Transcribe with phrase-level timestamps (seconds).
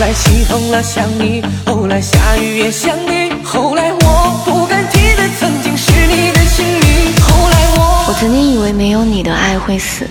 [0.00, 7.12] 来心痛了想你，后来下雨也想你，后来我不敢提的曾经是你的姓名。
[7.20, 10.08] 后来我，我曾经以为没有你的爱会死，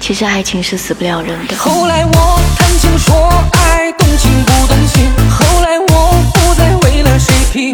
[0.00, 1.56] 其实爱情是死不了人的。
[1.56, 5.08] 后来我谈情说爱，动情不动心。
[5.30, 7.72] 后来我不再为了谁拼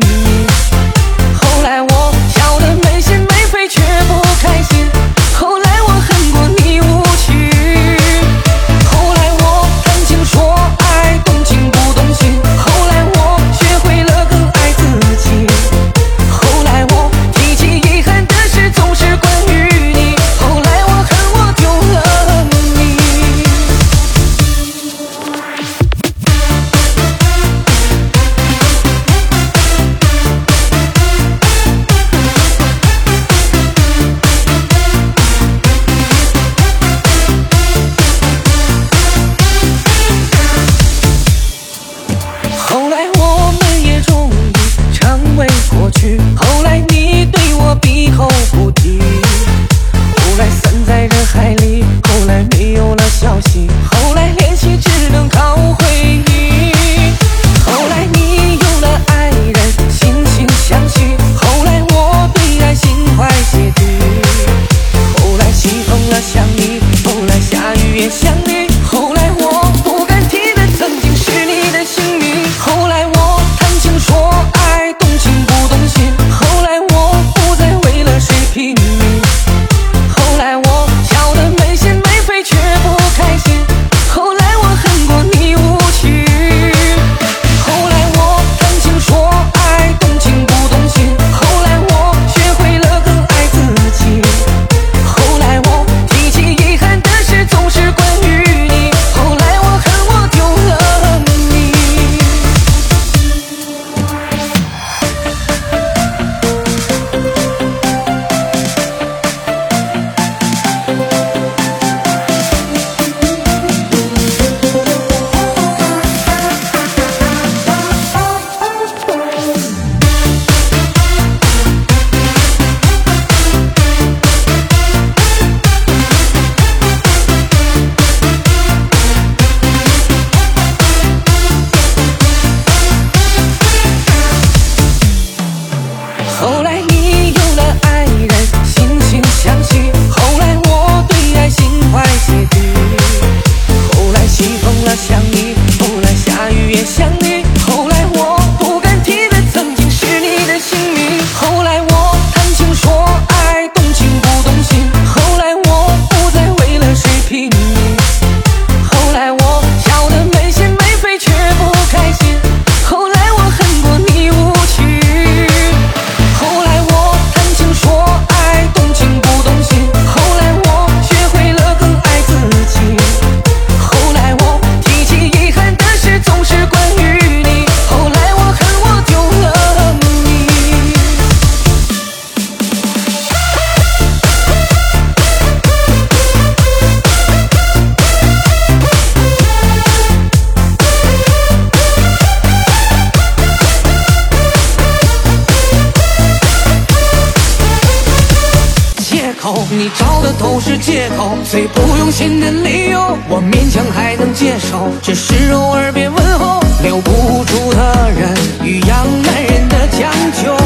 [199.70, 208.34] 你找的都是借口，最不用心的理由，我勉强还能接受，只是偶尔别问候，留不住的人
[208.64, 210.10] 与养男人的将
[210.42, 210.56] 就。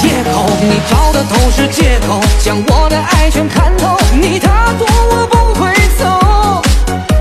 [0.00, 6.62] 借口，你找的都是借口，将我的爱全看透，你踏多我不会走，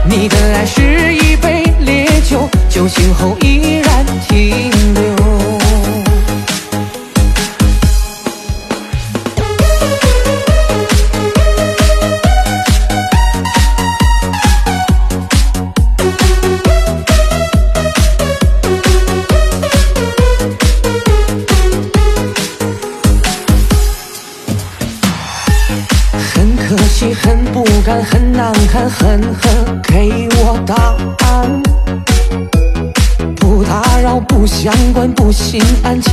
[0.06, 4.72] 你的爱是一杯烈酒，酒醒后依然停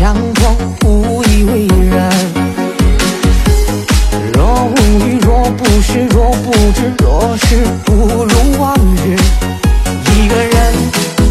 [0.04, 2.10] 阳光不以为然
[4.34, 9.16] 若无语若不是若不知若是不如往日
[10.12, 10.74] 一个人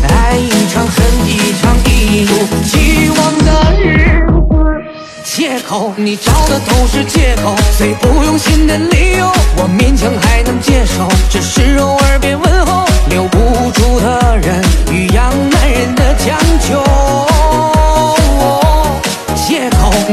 [0.10, 4.82] 爱一场恨一场一如既往的日子
[5.24, 16.36] 借口你找的都是借口最不用心的理由我勉强还能接受只是偶尔别问候留不住的人欲痒难人的将
[16.68, 17.33] 就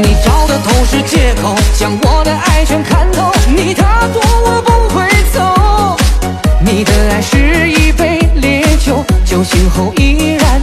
[0.01, 3.31] 你找的都是借口，将我的爱全看透。
[3.47, 5.95] 你踏错我不会走，
[6.59, 10.59] 你的爱是一杯烈酒，酒醒后依然。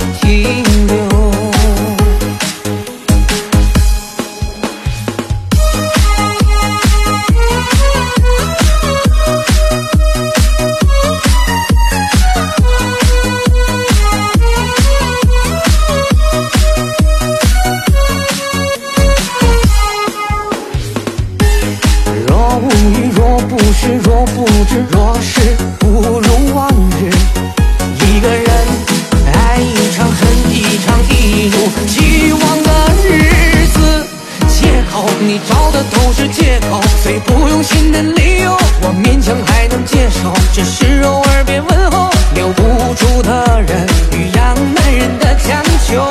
[35.20, 40.32] 你找的都是借口，最不用心的理由，我勉强还能接受。
[40.52, 46.08] 只是偶尔别问候，留不住的人与养男人的强求。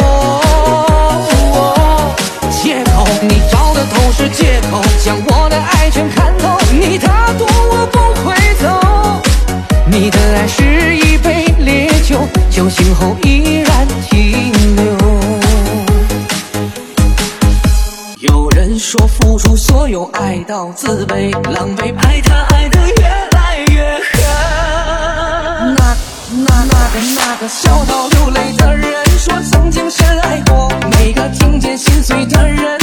[2.51, 6.57] 借口你找的都是借口，将我的爱全看透。
[6.71, 9.21] 你太多我不会走，
[9.85, 13.87] 你的爱是一杯烈酒，酒醒后依然
[18.77, 24.21] 说付出所有爱到自卑，狼狈爱他爱得越来越狠。
[25.75, 25.97] 那
[26.31, 32.76] 那那个那个笑到流泪的人说曾经深爱过，每个听见心碎的人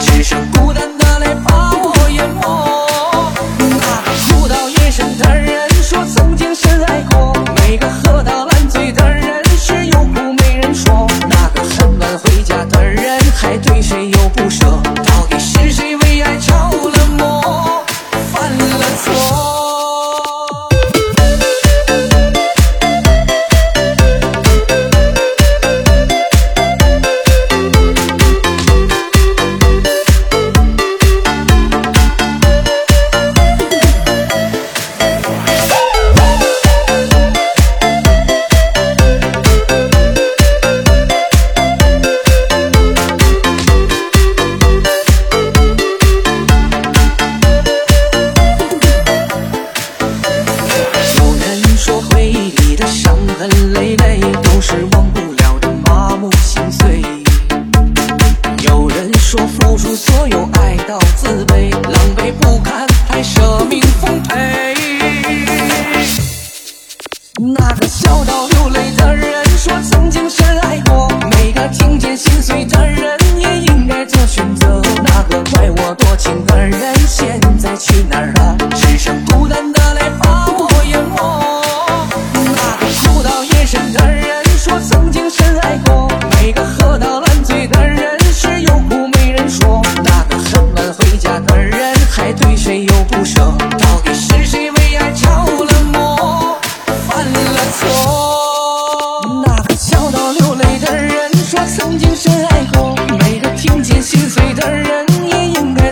[0.00, 1.73] 只剩孤单的泪。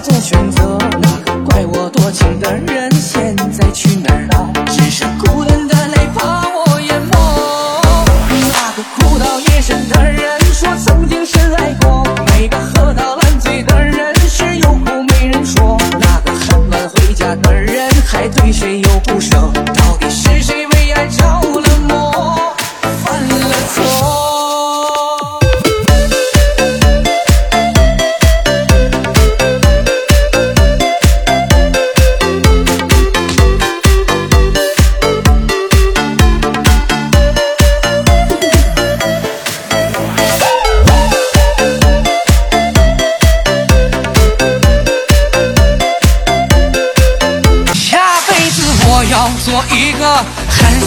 [0.03, 4.02] 做选择那个怪我多情的人现在去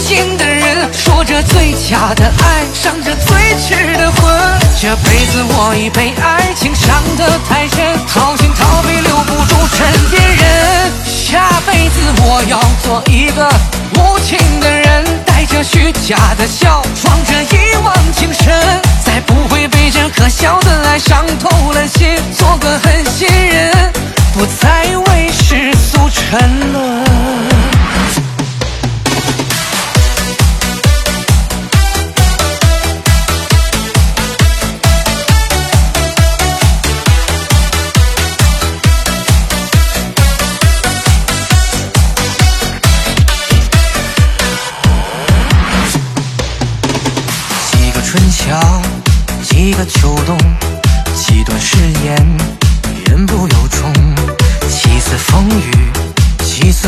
[0.05, 4.31] 心的人，说着最假的爱，伤着最痴的魂。
[4.79, 10.91] 这辈子我已被爱情伤得太深，掏心掏肺留不住身边人。
[11.03, 13.50] 下辈子我要做一个
[13.95, 18.53] 无情的人，带着虚假的笑，装着一往情深，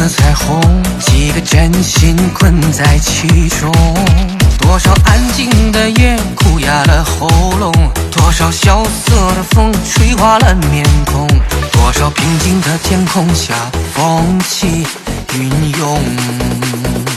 [0.07, 0.61] 彩虹，
[0.99, 3.71] 几个真心困在其中。
[4.59, 7.27] 多少安静的夜，哭哑了喉
[7.59, 7.71] 咙；
[8.11, 11.27] 多少萧瑟的风，吹花了面孔；
[11.71, 13.53] 多少平静的天空下，
[13.93, 14.85] 风起
[15.33, 17.16] 云涌。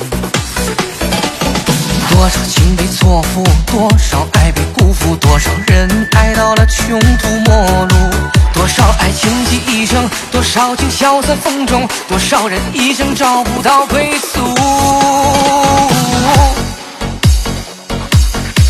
[2.20, 7.94] 多少情被错付，多少爱被辜负，多少人爱到了穷途末路，
[8.52, 14.54] 多少爱情寄一生，多少情消散风中，多少人一生找不到归宿。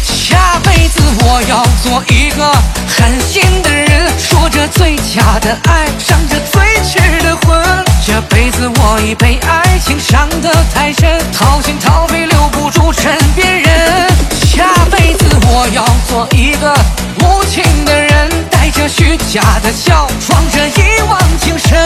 [0.05, 2.53] 下辈子我要做一个
[2.87, 7.80] 狠心的人，说着最假的爱，唱着最痴的魂。
[8.21, 14.09] 这辈子我已被爱情伤得太深，掏心掏肺留不住枕边人。
[14.45, 16.75] 下辈子我要做一个
[17.23, 21.79] 无情的人，带着虚假的笑，装着一往情深，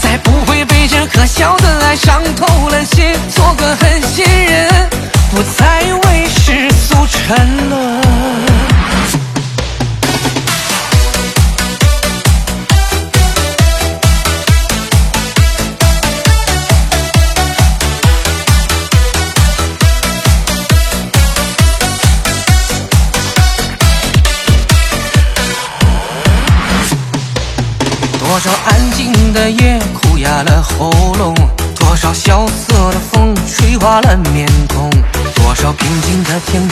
[0.00, 4.88] 再不会被这可笑的爱伤透了心，做个狠心人，
[5.30, 8.00] 不再为世俗沉沦。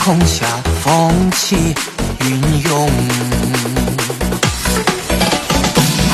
[0.03, 0.47] 空下，
[0.83, 1.75] 风起
[2.21, 2.89] 云涌。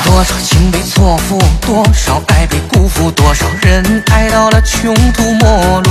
[0.03, 5.89] 多少情被错付，多少爱被辜负，多少人爱到了穷途末路，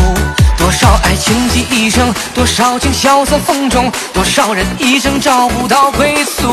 [0.59, 6.53] 多少爱情寄一生，多少情消散风中，多少人一生找不到归宿。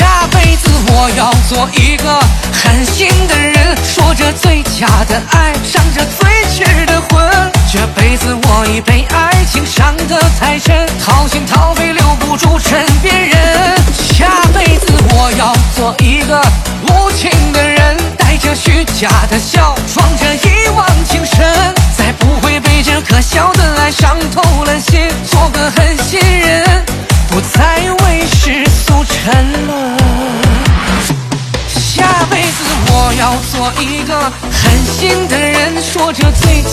[0.00, 2.18] 下辈子我要做一个
[2.52, 7.52] 狠心的人，说着最假的爱，伤着最痴的魂。
[7.70, 13.76] 这辈子我已被爱情伤得太深，掏心掏肺留不住枕边人。
[13.92, 16.42] 下辈子我要做一个
[16.88, 20.29] 无情的人，带着虚假的笑，装着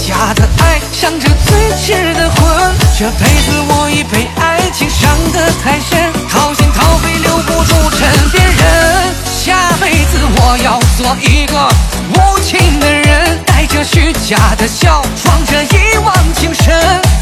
[0.07, 2.73] 假的爱，像这最痴的魂。
[2.97, 9.13] 这辈子我已被爱情伤得太深，掏心掏肺留不住枕边人。
[9.25, 11.67] 下辈子我要做一个
[12.15, 16.73] 无情的人，带着虚假的笑，装着一往情深，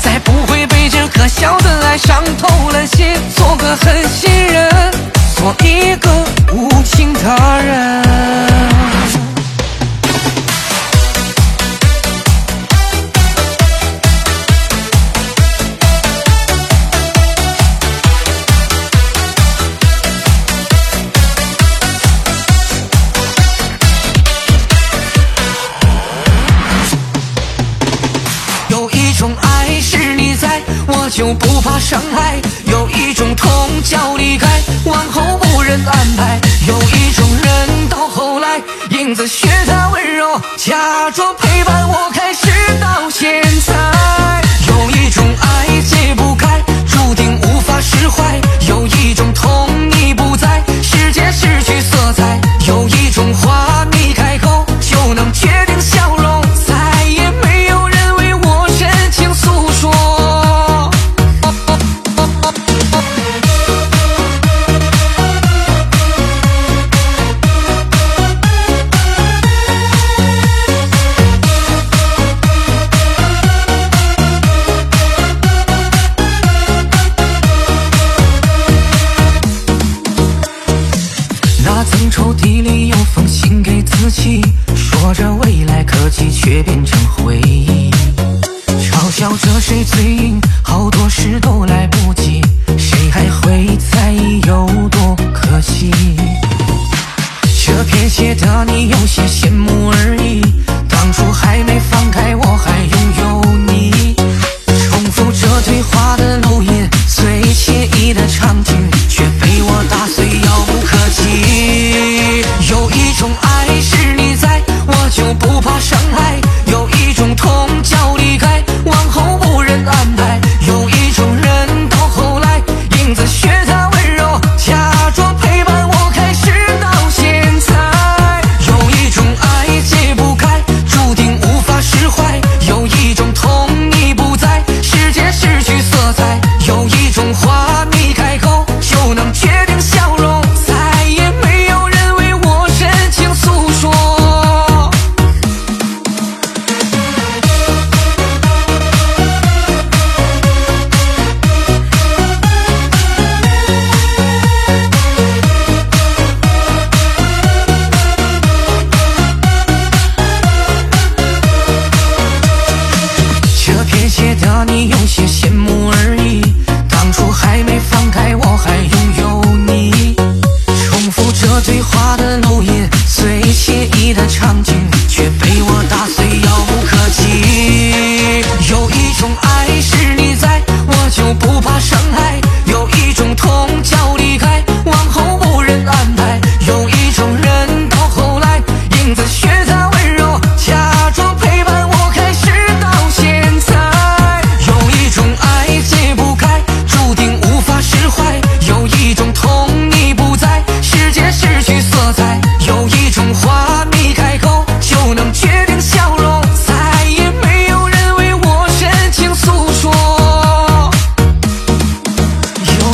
[0.04, 4.92] 再不会被这可笑的爱伤透了心，做个狠心人。
[5.36, 6.10] 做一个
[6.54, 7.20] 无情的
[36.75, 41.34] 有一种人到后来，影子学他温柔，假装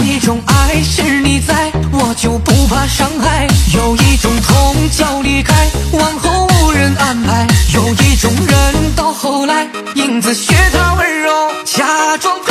[0.03, 3.47] 一种爱是你在我就不怕伤害。
[3.73, 7.47] 有一种痛叫离开往后无人安排。
[7.73, 11.31] 有一种人到后来影子学他温柔
[11.65, 12.50] 假装。